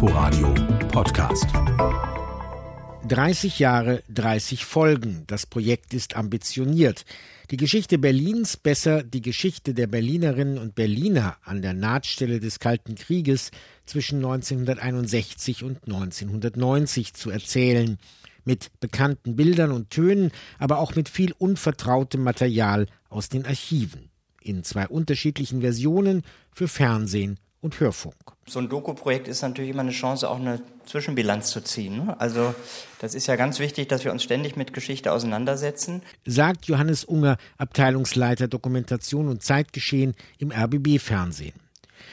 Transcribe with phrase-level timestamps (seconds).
[0.00, 0.54] Inforadio
[0.92, 1.48] Podcast.
[3.08, 5.24] 30 Jahre, 30 Folgen.
[5.26, 7.04] Das Projekt ist ambitioniert.
[7.50, 12.94] Die Geschichte Berlins, besser die Geschichte der Berlinerinnen und Berliner an der Nahtstelle des Kalten
[12.94, 13.50] Krieges
[13.86, 17.98] zwischen 1961 und 1990 zu erzählen.
[18.44, 20.30] Mit bekannten Bildern und Tönen,
[20.60, 24.10] aber auch mit viel unvertrautem Material aus den Archiven.
[24.40, 26.22] In zwei unterschiedlichen Versionen
[26.52, 28.14] für Fernsehen und Hörfunk.
[28.46, 32.06] So ein Doku-Projekt ist natürlich immer eine Chance, auch eine Zwischenbilanz zu ziehen.
[32.06, 32.20] Ne?
[32.20, 32.54] Also
[33.00, 36.02] das ist ja ganz wichtig, dass wir uns ständig mit Geschichte auseinandersetzen.
[36.24, 41.54] Sagt Johannes Unger, Abteilungsleiter Dokumentation und Zeitgeschehen im RBB-Fernsehen.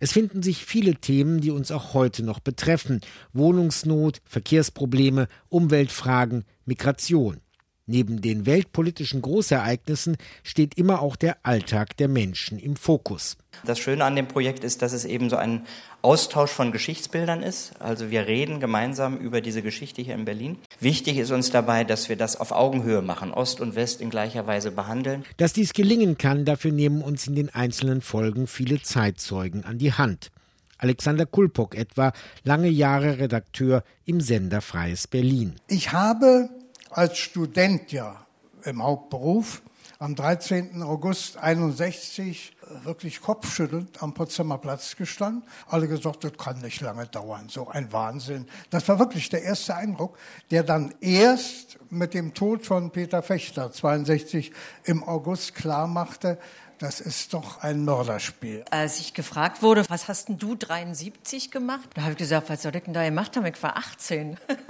[0.00, 3.00] Es finden sich viele Themen, die uns auch heute noch betreffen.
[3.32, 7.40] Wohnungsnot, Verkehrsprobleme, Umweltfragen, Migration.
[7.88, 13.36] Neben den weltpolitischen Großereignissen steht immer auch der Alltag der Menschen im Fokus.
[13.64, 15.64] Das Schöne an dem Projekt ist, dass es eben so ein
[16.02, 17.80] Austausch von Geschichtsbildern ist.
[17.80, 20.58] Also wir reden gemeinsam über diese Geschichte hier in Berlin.
[20.80, 24.48] Wichtig ist uns dabei, dass wir das auf Augenhöhe machen, Ost und West in gleicher
[24.48, 25.24] Weise behandeln.
[25.36, 29.92] Dass dies gelingen kann, dafür nehmen uns in den einzelnen Folgen viele Zeitzeugen an die
[29.92, 30.32] Hand.
[30.78, 32.12] Alexander Kulpok etwa,
[32.42, 35.54] lange Jahre Redakteur im Sender Freies Berlin.
[35.68, 36.50] Ich habe
[36.96, 38.16] als Student ja
[38.64, 39.62] im Hauptberuf
[39.98, 40.82] am 13.
[40.82, 45.42] August 61 äh, wirklich kopfschüttelnd am Potsdamer Platz gestanden.
[45.68, 48.46] Alle gesagt, das kann nicht lange dauern, so ein Wahnsinn.
[48.70, 50.18] Das war wirklich der erste Eindruck,
[50.50, 54.52] der dann erst mit dem Tod von Peter Fechter 62
[54.84, 56.38] im August klar machte,
[56.78, 58.64] das ist doch ein Mörderspiel.
[58.70, 61.88] Als ich gefragt wurde, was hast denn du 73 gemacht?
[61.94, 63.46] Da habe ich gesagt, was soll ich denn da gemacht haben?
[63.46, 64.36] Ich war 18.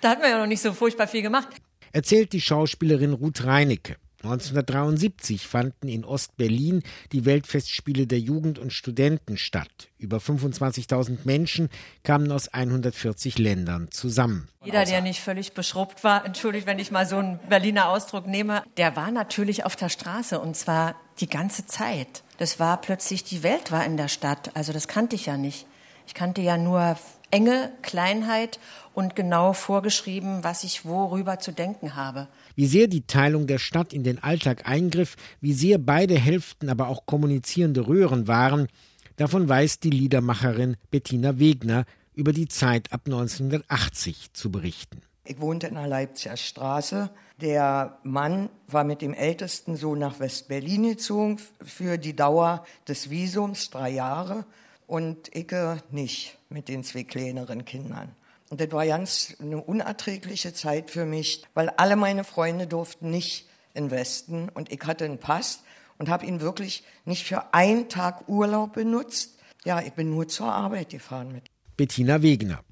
[0.00, 1.48] da hat man ja noch nicht so furchtbar viel gemacht.
[1.92, 3.96] Erzählt die Schauspielerin Ruth Reinecke.
[4.24, 9.90] 1973 fanden in Ostberlin die Weltfestspiele der Jugend und Studenten statt.
[9.96, 11.68] Über 25.000 Menschen
[12.02, 14.48] kamen aus 140 Ländern zusammen.
[14.64, 18.64] Jeder, der nicht völlig beschrubbt war, entschuldigt, wenn ich mal so einen Berliner Ausdruck nehme,
[18.76, 22.24] der war natürlich auf der Straße und zwar die ganze Zeit.
[22.38, 24.50] Das war plötzlich, die Welt war in der Stadt.
[24.54, 25.66] Also das kannte ich ja nicht.
[26.08, 26.96] Ich kannte ja nur
[27.30, 28.58] Enge, Kleinheit
[28.94, 32.28] und genau vorgeschrieben, was ich worüber zu denken habe.
[32.54, 36.88] Wie sehr die Teilung der Stadt in den Alltag eingriff, wie sehr beide Hälften aber
[36.88, 38.68] auch kommunizierende Röhren waren,
[39.16, 41.84] davon weiß die Liedermacherin Bettina Wegner
[42.14, 45.02] über die Zeit ab 1980 zu berichten.
[45.24, 47.10] Ich wohnte in der Leipziger Straße.
[47.40, 53.70] Der Mann war mit dem ältesten Sohn nach West-Berlin gezogen für die Dauer des Visums,
[53.70, 54.46] drei Jahre
[54.88, 55.54] und ich
[55.90, 58.16] nicht mit den zwei kleineren Kindern.
[58.50, 63.46] Und das war ganz eine unerträgliche Zeit für mich, weil alle meine Freunde durften nicht
[63.74, 65.62] in Westen und ich hatte einen Pass
[65.98, 69.38] und habe ihn wirklich nicht für einen Tag Urlaub benutzt.
[69.64, 71.44] Ja, ich bin nur zur Arbeit gefahren mit.
[71.76, 72.64] Bettina Wegner.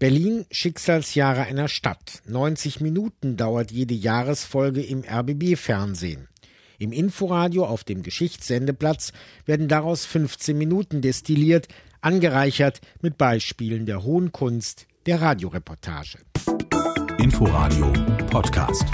[0.00, 2.22] Berlin Schicksalsjahre einer Stadt.
[2.26, 6.29] 90 Minuten dauert jede Jahresfolge im RBB Fernsehen.
[6.80, 9.12] Im Inforadio auf dem Geschichtssendeplatz
[9.44, 11.68] werden daraus 15 Minuten destilliert,
[12.00, 16.16] angereichert mit Beispielen der hohen Kunst der Radioreportage.
[17.18, 17.92] Inforadio
[18.30, 18.86] Podcast.